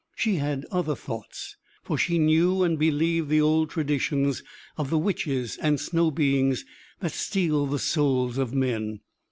She 0.15 0.37
had 0.37 0.65
other 0.71 0.95
thoughts, 0.95 1.57
for 1.83 1.95
she 1.95 2.17
knew 2.17 2.63
and 2.63 2.79
believed 2.79 3.29
the 3.29 3.39
old 3.41 3.69
traditions 3.69 4.41
of 4.75 4.89
the 4.89 4.97
witches 4.97 5.59
and 5.61 5.79
snow 5.79 6.09
beings 6.09 6.65
that 7.01 7.11
steal 7.11 7.67
the 7.67 7.77
souls 7.77 8.39
of 8.39 8.51
men. 8.51 9.01